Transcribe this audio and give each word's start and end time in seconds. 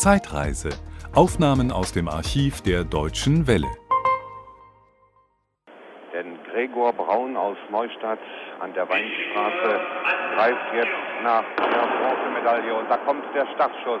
Zeitreise. 0.00 0.70
Aufnahmen 1.14 1.70
aus 1.70 1.92
dem 1.92 2.08
Archiv 2.08 2.62
der 2.62 2.84
Deutschen 2.84 3.46
Welle. 3.46 3.68
Denn 6.14 6.38
Gregor 6.50 6.94
Braun 6.94 7.36
aus 7.36 7.58
Neustadt 7.70 8.18
an 8.60 8.72
der 8.72 8.88
Weinstraße 8.88 9.80
greift 10.36 10.74
jetzt 10.74 11.22
nach 11.22 11.44
der 11.58 11.84
Bronzemedaille 12.00 12.74
und 12.74 12.88
da 12.88 12.96
kommt 12.96 13.24
der 13.34 13.46
Startschuss. 13.54 14.00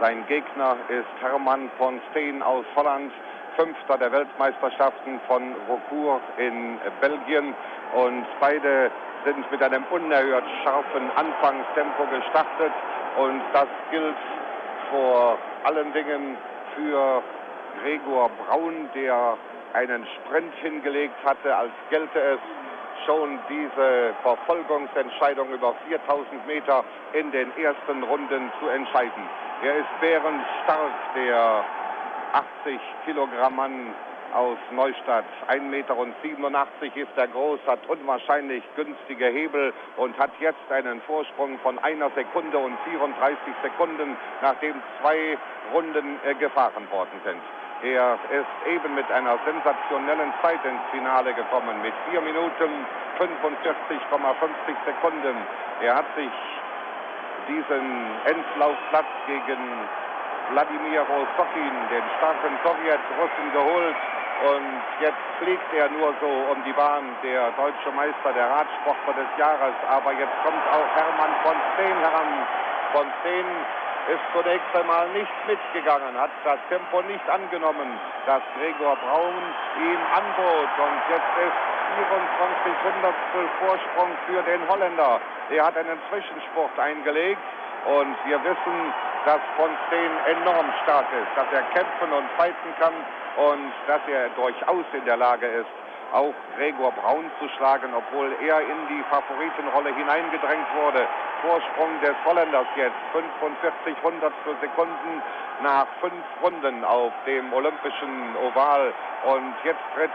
Sein 0.00 0.26
Gegner 0.26 0.74
ist 0.88 1.20
Hermann 1.20 1.68
von 1.76 2.00
Steen 2.10 2.42
aus 2.42 2.64
Holland, 2.74 3.12
Fünfter 3.58 3.98
der 3.98 4.12
Weltmeisterschaften 4.12 5.20
von 5.26 5.54
Rocourt 5.68 6.22
in 6.38 6.78
Belgien 7.02 7.54
und 7.94 8.24
beide 8.40 8.90
sind 9.26 9.50
mit 9.50 9.62
einem 9.62 9.84
unerhört 9.90 10.44
scharfen 10.64 11.10
Anfangstempo 11.14 12.04
gestartet 12.10 12.72
und 13.18 13.42
das 13.52 13.68
gilt 13.90 14.16
vor 14.90 15.38
allen 15.64 15.92
Dingen 15.92 16.36
für 16.74 17.22
Gregor 17.82 18.30
Braun, 18.30 18.88
der 18.94 19.36
einen 19.74 20.06
Sprint 20.06 20.54
hingelegt 20.62 21.16
hatte, 21.24 21.54
als 21.54 21.72
gelte 21.90 22.18
es 22.18 22.40
schon 23.04 23.38
diese 23.48 24.14
Verfolgungsentscheidung 24.22 25.52
über 25.52 25.74
4000 25.88 26.46
Meter 26.46 26.84
in 27.12 27.30
den 27.30 27.56
ersten 27.56 28.02
Runden 28.02 28.50
zu 28.60 28.68
entscheiden. 28.68 29.28
Er 29.62 29.76
ist 29.76 30.00
bärenstark, 30.00 30.92
der 31.14 31.64
80 32.64 32.80
Kilogramm 33.04 33.56
Mann 33.56 33.94
aus 34.36 34.58
Neustadt. 34.70 35.24
1,87 35.48 35.60
Meter 35.62 35.96
ist 36.94 37.16
er 37.16 37.28
groß, 37.28 37.58
hat 37.66 37.80
unwahrscheinlich 37.88 38.62
günstige 38.76 39.26
Hebel 39.26 39.72
und 39.96 40.16
hat 40.18 40.30
jetzt 40.40 40.70
einen 40.70 41.00
Vorsprung 41.02 41.58
von 41.60 41.78
einer 41.78 42.10
Sekunde 42.10 42.58
und 42.58 42.76
34 42.84 43.38
Sekunden, 43.62 44.16
nachdem 44.42 44.74
zwei 45.00 45.38
Runden 45.72 46.20
äh, 46.24 46.34
gefahren 46.34 46.86
worden 46.90 47.20
sind. 47.24 47.40
Er 47.82 48.18
ist 48.30 48.72
eben 48.72 48.94
mit 48.94 49.10
einer 49.10 49.38
sensationellen 49.44 50.32
Zeit 50.42 50.64
ins 50.64 50.80
Finale 50.90 51.34
gekommen, 51.34 51.80
mit 51.82 51.92
4 52.10 52.20
Minuten 52.20 52.86
45,50 53.18 53.28
Sekunden. 54.84 55.36
Er 55.82 55.94
hat 55.96 56.06
sich 56.16 56.32
diesen 57.48 57.86
Endlaufplatz 58.24 59.12
gegen 59.26 59.60
Wladimir 60.50 61.00
Rosokin, 61.00 61.76
den 61.90 62.02
starken 62.18 62.58
Sowjetrussen, 62.64 63.52
geholt. 63.52 63.96
Und 64.44 64.82
jetzt 65.00 65.24
fliegt 65.38 65.72
er 65.72 65.88
nur 65.88 66.12
so 66.20 66.28
um 66.52 66.62
die 66.64 66.72
Bahn, 66.72 67.16
der 67.22 67.50
deutsche 67.56 67.90
Meister, 67.96 68.32
der 68.34 68.50
Radsportler 68.50 69.14
des 69.16 69.30
Jahres. 69.38 69.74
Aber 69.88 70.12
jetzt 70.12 70.36
kommt 70.44 70.60
auch 70.68 70.88
Hermann 70.94 71.32
von 71.42 71.56
Steen 71.74 71.96
heran. 71.96 72.46
Von 72.92 73.06
Steen 73.20 73.46
ist 74.12 74.22
zunächst 74.32 74.70
einmal 74.76 75.08
nicht 75.10 75.34
mitgegangen, 75.46 76.14
hat 76.20 76.30
das 76.44 76.58
Tempo 76.68 77.02
nicht 77.02 77.28
angenommen, 77.28 77.98
das 78.24 78.42
Gregor 78.56 78.94
Braun 78.96 79.34
ihm 79.80 80.00
anbot. 80.14 80.70
Und 80.78 81.00
jetzt 81.10 81.32
ist 81.42 81.58
24 81.96 82.72
Hundertstel 82.84 83.48
Vorsprung 83.58 84.10
für 84.26 84.42
den 84.42 84.62
Holländer. 84.68 85.20
Er 85.50 85.66
hat 85.66 85.76
einen 85.76 85.98
Zwischensport 86.10 86.78
eingelegt. 86.78 87.40
Und 87.86 88.16
wir 88.26 88.42
wissen, 88.42 88.92
dass 89.24 89.40
von 89.56 89.70
Steen 89.86 90.10
enorm 90.26 90.66
stark 90.82 91.06
ist, 91.12 91.30
dass 91.36 91.46
er 91.52 91.62
kämpfen 91.74 92.12
und 92.12 92.28
fighten 92.36 92.74
kann 92.80 92.94
und 93.36 93.72
dass 93.86 94.00
er 94.08 94.28
durchaus 94.30 94.84
in 94.92 95.04
der 95.04 95.16
Lage 95.16 95.46
ist, 95.46 95.70
auch 96.12 96.34
Gregor 96.56 96.92
Braun 96.92 97.30
zu 97.38 97.48
schlagen, 97.56 97.92
obwohl 97.94 98.34
er 98.40 98.60
in 98.60 98.88
die 98.88 99.02
Favoritenrolle 99.10 99.94
hineingedrängt 99.94 100.66
wurde. 100.74 101.06
Vorsprung 101.42 102.00
des 102.00 102.14
Holländers 102.24 102.66
jetzt 102.76 102.96
45 103.12 103.96
Hundertstel 104.02 104.56
Sekunden 104.60 105.22
nach 105.62 105.86
fünf 106.00 106.24
Runden 106.42 106.84
auf 106.84 107.12
dem 107.26 107.52
olympischen 107.52 108.36
Oval. 108.36 108.92
Und 109.24 109.54
jetzt 109.64 109.82
tritt 109.94 110.10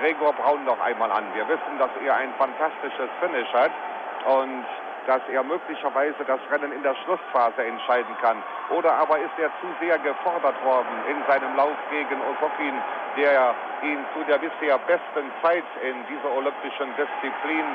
Gregor 0.00 0.32
Braun 0.32 0.64
noch 0.64 0.80
einmal 0.80 1.10
an. 1.10 1.24
Wir 1.34 1.46
wissen, 1.48 1.78
dass 1.78 1.90
er 2.04 2.16
ein 2.16 2.32
fantastisches 2.38 3.10
Finish 3.20 3.52
hat 3.52 3.72
und 4.26 4.64
dass 5.06 5.20
er 5.28 5.42
möglicherweise 5.42 6.24
das 6.26 6.40
Rennen 6.50 6.72
in 6.72 6.82
der 6.82 6.94
Schlussphase 7.04 7.64
entscheiden 7.64 8.14
kann. 8.20 8.42
Oder 8.70 8.92
aber 8.94 9.18
ist 9.18 9.36
er 9.38 9.50
zu 9.60 9.68
sehr 9.80 9.98
gefordert 9.98 10.56
worden 10.64 10.96
in 11.08 11.16
seinem 11.28 11.54
Lauf 11.56 11.76
gegen 11.90 12.20
Osokin, 12.22 12.74
der 13.16 13.54
ihn 13.82 14.04
zu 14.14 14.24
der 14.24 14.38
bisher 14.38 14.78
besten 14.86 15.30
Zeit 15.42 15.64
in 15.82 15.96
dieser 16.08 16.30
olympischen 16.34 16.88
Disziplin 16.96 17.66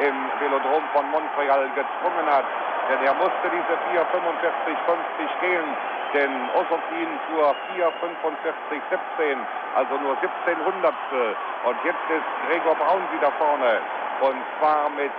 im 0.00 0.16
Velodrom 0.40 0.82
von 0.92 1.10
Montreal 1.10 1.68
gezwungen 1.74 2.26
hat. 2.26 2.44
Denn 2.90 3.00
er 3.06 3.14
musste 3.14 3.46
diese 3.48 3.74
4,45,50 3.96 5.40
gehen, 5.40 5.76
denn 6.12 6.30
Osokin 6.54 7.10
fuhr 7.26 7.54
4,45,17, 7.76 9.36
also 9.74 9.96
nur 9.98 10.16
17 10.20 10.64
Hundertstel. 10.64 11.36
Und 11.64 11.76
jetzt 11.84 12.04
ist 12.10 12.28
Gregor 12.46 12.74
Braun 12.76 13.02
wieder 13.12 13.32
vorne 13.32 13.80
und 14.20 14.36
zwar 14.58 14.88
mit 14.90 15.12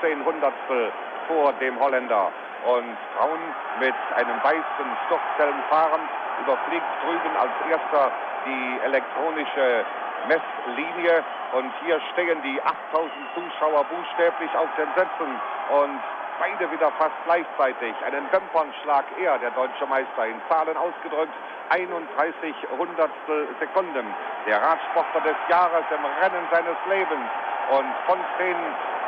15 0.00 0.24
Hundertstel 0.24 0.92
vor 1.26 1.52
dem 1.54 1.78
Holländer. 1.78 2.32
Und 2.64 2.96
Braun 3.16 3.38
mit 3.78 3.94
einem 4.16 4.42
weißen 4.42 4.88
Stockzellenfahren 5.06 6.00
überfliegt 6.42 6.92
drüben 7.04 7.36
als 7.36 7.52
erster 7.70 8.10
die 8.46 8.80
elektronische 8.84 9.84
Messlinie. 10.26 11.22
Und 11.52 11.72
hier 11.84 12.00
stehen 12.12 12.40
die 12.42 12.60
8000 12.62 13.10
Zuschauer 13.34 13.84
buchstäblich 13.84 14.50
auf 14.56 14.68
den 14.76 14.88
Sätzen. 14.96 15.40
Und 15.70 16.00
beide 16.38 16.70
wieder 16.70 16.90
fast 16.92 17.14
gleichzeitig. 17.24 17.94
Einen 18.06 18.30
Dämpfernschlag 18.30 19.04
eher, 19.20 19.38
der 19.38 19.50
deutsche 19.50 19.86
Meister. 19.86 20.26
In 20.26 20.40
Zahlen 20.48 20.76
ausgedrückt 20.76 21.34
31 21.70 22.54
Hundertstel 22.78 23.48
Sekunden. 23.60 24.06
Der 24.46 24.62
Radsportler 24.62 25.20
des 25.22 25.36
Jahres 25.48 25.84
im 25.90 26.04
Rennen 26.22 26.46
seines 26.50 26.78
Lebens. 26.88 27.28
Und 27.70 27.90
von 28.06 28.18
Steen 28.34 28.56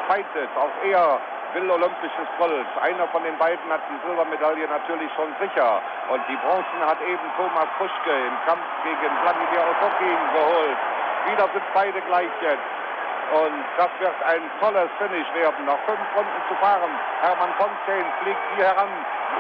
fightet, 0.07 0.51
auch 0.57 0.75
er 0.85 1.19
will 1.55 1.71
olympisches 1.71 2.29
Gold. 2.39 2.67
Einer 2.83 3.09
von 3.09 3.23
den 3.25 3.37
beiden 3.39 3.73
hat 3.73 3.81
die 3.91 4.07
Silbermedaille 4.07 4.69
natürlich 4.69 5.11
schon 5.15 5.35
sicher. 5.41 5.81
Und 6.11 6.23
die 6.29 6.37
Bronzen 6.37 6.81
hat 6.85 7.01
eben 7.03 7.27
Thomas 7.37 7.67
Puschke 7.79 8.11
im 8.11 8.37
Kampf 8.47 8.67
gegen 8.85 9.11
Wladimir 9.23 9.65
Osokin 9.71 10.21
geholt. 10.35 10.79
Wieder 11.27 11.49
sind 11.53 11.65
beide 11.75 12.01
gleich 12.03 12.31
jetzt. 12.43 12.80
Und 13.31 13.63
das 13.77 13.91
wird 14.01 14.23
ein 14.27 14.43
tolles 14.59 14.91
Finish 14.99 15.27
werden. 15.35 15.65
Noch 15.65 15.79
fünf 15.87 16.03
Runden 16.17 16.43
zu 16.49 16.55
fahren. 16.57 16.91
Hermann 17.23 17.55
Fonstein 17.59 18.05
fliegt 18.23 18.43
hier 18.57 18.67
heran. 18.67 18.91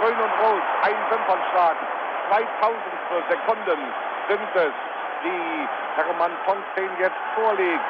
Grün 0.00 0.14
und 0.14 0.34
Rot, 0.46 0.62
ein 0.82 0.94
Wimpernschlag. 1.10 1.76
2000 2.30 2.78
Sekunden 3.28 3.80
sind 4.28 4.48
es, 4.54 4.74
die 5.24 5.68
Hermann 5.96 6.30
Fonstein 6.46 6.90
jetzt 7.00 7.18
vorlegt. 7.34 7.82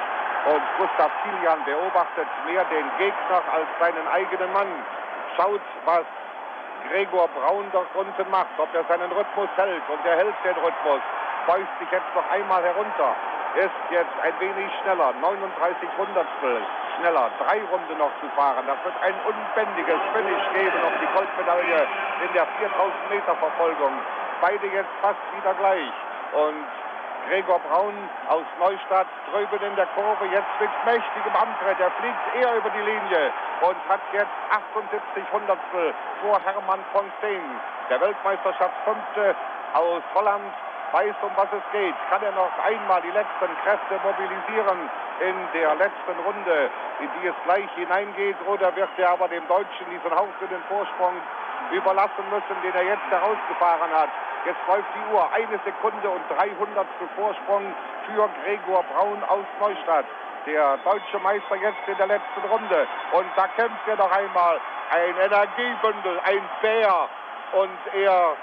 Und 0.46 0.62
Gustav 0.78 1.12
Kilian 1.22 1.62
beobachtet 1.64 2.28
mehr 2.46 2.64
den 2.72 2.88
Gegner 2.96 3.42
als 3.52 3.68
seinen 3.78 4.08
eigenen 4.08 4.50
Mann. 4.54 4.72
Schaut, 5.36 5.60
was 5.84 6.06
Gregor 6.88 7.28
Braun 7.28 7.66
dort 7.72 7.94
unten 7.94 8.30
macht, 8.30 8.56
ob 8.56 8.74
er 8.74 8.84
seinen 8.88 9.12
Rhythmus 9.12 9.50
hält. 9.56 9.82
Und 9.92 10.00
er 10.06 10.16
hält 10.16 10.34
den 10.44 10.56
Rhythmus. 10.56 11.02
Beugt 11.46 11.78
sich 11.78 11.90
jetzt 11.92 12.14
noch 12.14 12.24
einmal 12.30 12.62
herunter. 12.64 13.14
Ist 13.56 13.82
jetzt 13.90 14.16
ein 14.22 14.34
wenig 14.38 14.70
schneller. 14.82 15.12
39 15.20 15.88
Hundertstel 15.98 16.62
schneller. 16.96 17.30
Drei 17.42 17.58
Runden 17.70 17.98
noch 17.98 18.12
zu 18.20 18.28
fahren. 18.36 18.64
Das 18.66 18.78
wird 18.84 18.94
ein 19.02 19.14
unbändiges 19.26 20.00
Finish 20.14 20.46
geben 20.54 20.78
auf 20.86 20.94
die 21.02 21.10
Goldmedaille 21.10 21.86
in 22.22 22.32
der 22.32 22.46
4000 22.46 23.10
Meter 23.10 23.34
Verfolgung. 23.34 23.92
Beide 24.40 24.66
jetzt 24.68 24.94
fast 25.02 25.18
wieder 25.34 25.54
gleich. 25.54 25.92
Und 26.32 26.64
Gregor 27.28 27.58
Braun 27.58 27.94
aus 28.28 28.46
Neustadt 28.58 29.06
drüben 29.30 29.62
in 29.66 29.76
der 29.76 29.86
Kurve, 29.98 30.24
jetzt 30.32 30.54
mit 30.60 30.70
mächtigem 30.86 31.34
Antritt. 31.34 31.78
Er 31.80 31.90
fliegt 31.98 32.24
eher 32.38 32.56
über 32.56 32.70
die 32.70 32.86
Linie 32.86 33.32
und 33.62 33.76
hat 33.88 34.00
jetzt 34.12 34.34
78 34.50 35.24
Hundertstel 35.32 35.94
vor 36.22 36.40
Hermann 36.44 36.80
von 36.92 37.04
Steen. 37.18 37.42
Der 37.90 38.00
Weltmeisterschaftsfünfte 38.00 39.34
aus 39.74 40.02
Holland 40.14 40.54
weiß, 40.92 41.14
um 41.22 41.30
was 41.36 41.48
es 41.52 41.64
geht. 41.72 41.94
Kann 42.10 42.22
er 42.22 42.32
noch 42.32 42.50
einmal 42.64 43.00
die 43.02 43.10
letzten 43.10 43.50
Kräfte 43.62 44.00
mobilisieren 44.02 44.90
in 45.20 45.36
der 45.54 45.74
letzten 45.76 46.16
Runde, 46.24 46.70
in 47.00 47.08
die 47.20 47.28
es 47.28 47.34
gleich 47.44 47.70
hineingeht, 47.76 48.36
oder 48.46 48.74
wird 48.74 48.90
er 48.98 49.10
aber 49.10 49.28
dem 49.28 49.46
Deutschen 49.48 49.86
diesen 49.90 50.10
hauchdünnen 50.10 50.62
Vorsprung 50.68 51.14
überlassen 51.72 52.24
müssen, 52.30 52.56
den 52.62 52.74
er 52.74 52.84
jetzt 52.84 53.08
herausgefahren 53.10 53.90
hat? 53.92 54.10
Jetzt 54.46 54.60
läuft 54.66 54.88
die 54.96 55.14
Uhr. 55.14 55.28
Eine 55.32 55.58
Sekunde 55.64 56.08
und 56.08 56.22
300 56.30 56.86
Vorsprung 57.16 57.74
für 58.06 58.28
Gregor 58.42 58.82
Braun 58.84 59.22
aus 59.28 59.44
Neustadt. 59.60 60.06
Der 60.46 60.78
deutsche 60.78 61.18
Meister 61.18 61.56
jetzt 61.56 61.86
in 61.86 61.96
der 61.98 62.06
letzten 62.06 62.40
Runde. 62.50 62.86
Und 63.12 63.26
da 63.36 63.46
kämpft 63.48 63.86
er 63.86 63.96
noch 63.96 64.10
einmal. 64.10 64.58
Ein 64.90 65.14
Energiebündel, 65.22 66.20
ein 66.24 66.42
Bär. 66.62 67.08
Und 67.52 67.78
er 67.92 68.34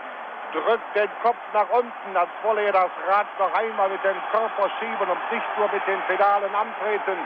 drückt 0.53 0.95
den 0.95 1.09
Kopf 1.21 1.37
nach 1.53 1.69
unten, 1.69 2.15
als 2.15 2.29
wolle 2.43 2.63
er 2.63 2.73
das 2.73 2.91
Rad 3.07 3.27
noch 3.39 3.53
einmal 3.53 3.89
mit 3.89 4.03
dem 4.03 4.17
Körper 4.31 4.69
schieben 4.79 5.09
und 5.09 5.31
nicht 5.31 5.57
nur 5.57 5.69
mit 5.71 5.85
den 5.87 6.01
Pedalen 6.07 6.53
antreten. 6.55 7.17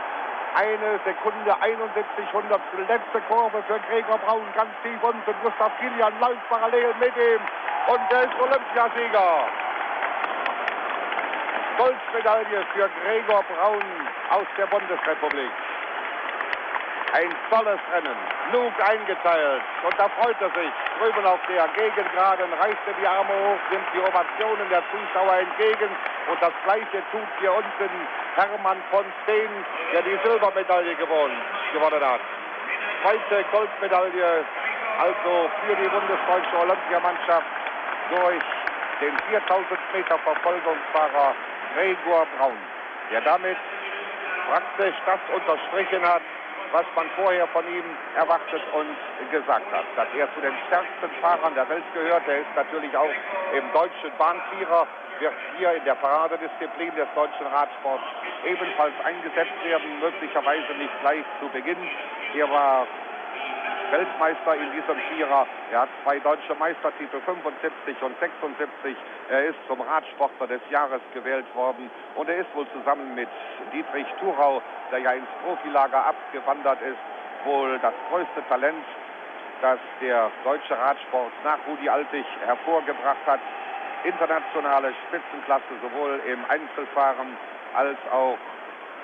Eine 0.56 1.00
Sekunde 1.06 1.56
71 1.62 2.34
Hundertstel. 2.34 2.86
Letzte 2.88 3.22
Kurve 3.30 3.64
für 3.64 3.80
Gregor 3.88 4.18
Braun, 4.18 4.46
ganz 4.54 4.70
tief 4.84 5.02
unten. 5.02 5.34
Gustav 5.44 5.72
Kilian 5.80 6.14
läuft 6.20 6.48
parallel 6.50 6.94
mit 7.00 7.16
ihm. 7.16 7.42
Und 7.88 8.02
der 8.12 8.24
ist 8.24 8.36
Olympiasieger. 8.40 9.48
Goldmedaille 11.78 12.66
für 12.74 12.90
Gregor 13.02 13.44
Braun 13.44 13.84
aus 14.30 14.48
der 14.58 14.66
Bundesrepublik. 14.68 15.52
Ein 17.14 17.30
tolles 17.50 17.80
Rennen, 17.94 18.16
klug 18.50 18.74
eingeteilt. 18.88 19.64
Und 19.84 19.98
da 19.98 20.10
freut 20.10 20.40
er 20.42 20.50
sich. 20.50 20.91
Drüben 21.02 21.26
auf 21.26 21.40
der 21.50 21.68
Gegengraden 21.70 22.54
reißt 22.62 22.86
er 22.86 22.94
die 22.94 23.08
Arme 23.08 23.34
hoch, 23.34 23.62
nimmt 23.72 23.90
die 23.92 24.00
Ovationen 24.02 24.70
der 24.70 24.84
Zuschauer 24.94 25.34
entgegen. 25.34 25.90
Und 26.30 26.40
das 26.40 26.54
Gleiche 26.64 27.02
tut 27.12 27.26
hier 27.40 27.52
unten 27.54 27.90
Hermann 28.36 28.78
von 28.92 29.04
Steen, 29.24 29.50
der 29.94 30.04
die 30.04 30.16
Silbermedaille 30.24 30.94
gewonnen, 30.94 31.42
gewonnen 31.74 32.06
hat. 32.06 32.22
Zweite 33.02 33.44
Goldmedaille 33.52 34.46
also 35.02 35.50
für 35.66 35.76
die 35.76 35.90
bundesdeutsche 35.90 36.56
Olympiamannschaft 36.62 37.50
durch 38.14 38.44
den 39.02 39.18
4000 39.28 39.66
Meter 39.94 40.20
Verfolgungsfahrer 40.20 41.34
Gregor 41.74 42.28
Braun, 42.38 42.58
der 43.10 43.22
damit 43.22 43.58
praktisch 44.52 44.96
das 45.08 45.20
unterstrichen 45.34 46.06
hat, 46.06 46.22
was 46.72 46.86
man 46.96 47.10
vorher 47.16 47.48
von 47.48 47.66
ihm 47.68 47.84
erwartet 48.16 48.62
und 48.74 48.96
gesagt 49.32 49.72
hat. 49.72 49.86
Dass 49.96 50.08
er 50.18 50.34
zu 50.34 50.42
den 50.42 50.54
stärksten 50.68 51.10
Fahrern 51.22 51.54
der 51.54 51.68
Welt 51.70 51.84
gehört. 51.94 52.24
Er 52.28 52.40
ist 52.40 52.56
natürlich 52.56 52.96
auch 52.96 53.12
im 53.54 53.64
deutschen 53.74 54.12
Bahnvierer, 54.18 54.88
wird 55.20 55.34
hier 55.58 55.74
in 55.74 55.84
der 55.84 55.96
Paradedisziplin 55.96 56.96
des 56.96 57.08
deutschen 57.14 57.48
Radsports 57.48 58.04
ebenfalls 58.46 58.94
eingesetzt 59.04 59.64
werden, 59.64 60.00
möglicherweise 60.00 60.74
nicht 60.78 60.94
gleich 61.02 61.24
zu 61.40 61.48
Beginn. 61.50 61.78
Er 62.36 62.50
war 62.50 62.88
Weltmeister 63.92 64.56
in 64.56 64.72
diesem 64.72 64.98
Vierer. 65.12 65.46
Er 65.72 65.82
hat 65.82 65.90
zwei 66.04 66.18
deutsche 66.20 66.56
Meistertitel, 66.56 67.20
75 67.26 68.02
und 68.02 68.18
76. 68.20 68.96
Er 69.30 69.46
ist 69.46 69.60
zum 69.68 69.82
Radsportler 69.82 70.48
des 70.48 70.62
Jahres 70.70 71.02
gewählt 71.14 71.46
worden 71.54 71.92
und 72.16 72.30
er 72.30 72.38
ist 72.38 72.56
wohl 72.56 72.66
zusammen 72.72 73.14
mit 73.16 73.28
Dietrich 73.74 74.08
Thurau, 74.20 74.62
der 74.92 75.00
ja 75.00 75.12
ins 75.12 75.28
Profilager 75.44 76.06
abgewandert 76.06 76.82
ist, 76.82 77.00
wohl 77.44 77.78
das 77.80 77.94
größte 78.10 78.48
Talent, 78.48 78.86
das 79.62 79.80
der 80.00 80.32
deutsche 80.44 80.78
Radsport 80.78 81.32
nach 81.44 81.60
Rudi 81.68 81.90
Altig 81.90 82.26
hervorgebracht 82.46 83.26
hat. 83.28 83.40
Internationale 84.04 84.94
Spitzenklasse 85.08 85.74
sowohl 85.82 86.20
im 86.26 86.40
Einzelfahren 86.50 87.38
als 87.76 87.98
auch 88.12 88.38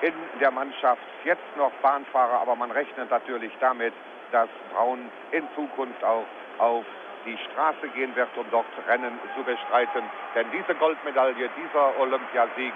in 0.00 0.14
der 0.40 0.50
Mannschaft. 0.50 1.02
Jetzt 1.24 1.56
noch 1.56 1.72
Bahnfahrer, 1.82 2.40
aber 2.40 2.56
man 2.56 2.70
rechnet 2.70 3.10
natürlich 3.10 3.52
damit, 3.60 3.92
dass 4.32 4.48
Braun 4.72 5.10
in 5.32 5.46
Zukunft 5.54 6.02
auch 6.04 6.26
auf 6.58 6.84
die 7.24 7.38
Straße 7.50 7.88
gehen 7.94 8.14
wird, 8.16 8.28
um 8.36 8.46
dort 8.50 8.66
Rennen 8.88 9.18
zu 9.36 9.42
bestreiten. 9.42 10.02
Denn 10.34 10.46
diese 10.52 10.74
Goldmedaille, 10.74 11.50
dieser 11.56 12.00
Olympiasieg, 12.00 12.72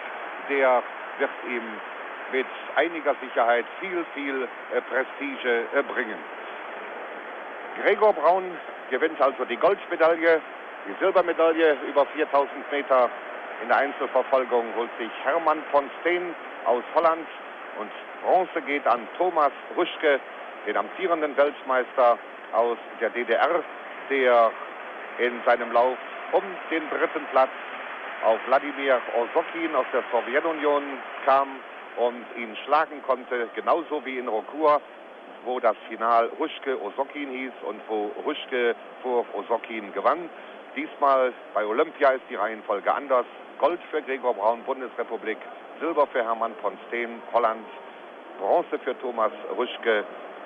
der 0.49 0.83
wird 1.19 1.31
ihm 1.49 1.63
mit 2.33 2.47
einiger 2.77 3.15
Sicherheit 3.21 3.65
viel, 3.81 4.05
viel 4.15 4.49
äh, 4.75 4.81
Prestige 4.83 5.65
äh, 5.75 5.83
bringen. 5.83 6.19
Gregor 7.83 8.13
Braun 8.13 8.45
gewinnt 8.91 9.21
also 9.21 9.45
die 9.45 9.57
Goldmedaille, 9.57 10.41
die 10.87 10.95
Silbermedaille 10.99 11.77
über 11.89 12.05
4000 12.07 12.71
Meter 12.73 13.09
in 13.63 13.69
der 13.69 13.79
Einzelverfolgung 13.79 14.65
holt 14.77 14.91
sich 14.99 15.11
Hermann 15.25 15.63
von 15.71 15.89
Steen 16.01 16.35
aus 16.65 16.83
Holland 16.95 17.27
und 17.79 17.91
Bronze 18.23 18.61
geht 18.63 18.87
an 18.87 19.07
Thomas 19.17 19.53
Ruschke 19.77 20.21
den 20.67 20.77
amtierenden 20.77 21.37
Weltmeister 21.37 22.19
aus 22.53 22.79
der 23.01 23.11
DDR, 23.11 23.63
der 24.11 24.51
in 25.19 25.41
seinem 25.45 25.73
Lauf 25.73 25.99
um 26.33 26.43
den 26.71 26.89
dritten 26.91 27.27
Platz 27.31 27.51
auf 28.25 28.39
Wladimir 28.47 29.01
Osokin 29.17 29.75
aus 29.75 29.87
der 29.93 30.03
Sowjetunion 30.11 30.83
kam 31.25 31.49
und 31.97 32.25
ihn 32.37 32.57
schlagen 32.65 33.03
konnte, 33.03 33.49
genauso 33.55 34.05
wie 34.05 34.19
in 34.19 34.29
Rokur, 34.29 34.81
wo 35.45 35.59
das 35.61 35.77
Final 35.89 36.31
Ruschke-Osokin 36.39 37.31
hieß 37.31 37.53
und 37.67 37.81
wo 37.89 38.13
Ruschke 38.25 38.75
vor 39.03 39.27
Osokin 39.35 39.93
gewann. 39.93 40.31
Diesmal 40.77 41.33
bei 41.53 41.67
Olympia 41.67 42.11
ist 42.11 42.23
die 42.31 42.37
Reihenfolge 42.37 42.93
anders. 42.95 43.27
Gold 43.59 43.81
für 43.91 44.01
Gregor 44.03 44.35
Braun, 44.35 44.63
Bundesrepublik, 44.63 45.39
Silber 45.81 46.07
für 46.07 46.25
Hermann 46.25 46.55
von 46.63 46.79
Steen, 46.89 47.21
Holland, 47.33 47.67
Bronze 48.39 48.79
für 48.79 48.99
Thomas 49.01 49.33
Ruschke, 49.57 50.05